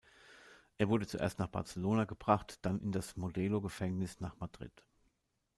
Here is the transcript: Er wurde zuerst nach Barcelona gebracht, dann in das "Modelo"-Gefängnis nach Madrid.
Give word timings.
Er 0.79 0.89
wurde 0.89 1.05
zuerst 1.05 1.37
nach 1.37 1.45
Barcelona 1.49 2.05
gebracht, 2.05 2.57
dann 2.63 2.79
in 2.81 2.91
das 2.91 3.17
"Modelo"-Gefängnis 3.17 4.15
nach 4.19 4.35
Madrid. 4.39 4.71